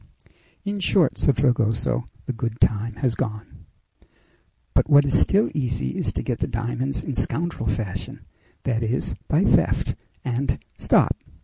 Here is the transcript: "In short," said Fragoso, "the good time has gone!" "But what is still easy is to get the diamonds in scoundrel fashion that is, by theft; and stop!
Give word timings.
"In 0.65 0.79
short," 0.79 1.19
said 1.19 1.37
Fragoso, 1.37 2.09
"the 2.25 2.33
good 2.33 2.59
time 2.59 2.95
has 2.95 3.13
gone!" 3.13 3.65
"But 4.73 4.89
what 4.89 5.05
is 5.05 5.19
still 5.19 5.51
easy 5.53 5.89
is 5.95 6.11
to 6.13 6.23
get 6.23 6.39
the 6.39 6.47
diamonds 6.47 7.03
in 7.03 7.13
scoundrel 7.13 7.67
fashion 7.67 8.21
that 8.63 8.81
is, 8.81 9.13
by 9.27 9.43
theft; 9.45 9.93
and 10.25 10.57
stop! 10.79 11.15